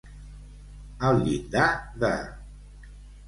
Al 1.09 1.21
llindar 1.27 1.67
de. 2.05 2.11